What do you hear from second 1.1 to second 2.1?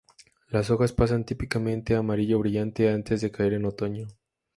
típicamente a